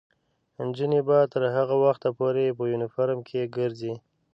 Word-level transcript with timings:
نجونې 0.67 1.01
به 1.07 1.17
تر 1.33 1.43
هغه 1.55 1.75
وخته 1.83 2.09
پورې 2.17 2.55
په 2.57 2.63
یونیفورم 2.71 3.19
کې 3.27 3.51
ګرځي. 3.57 3.93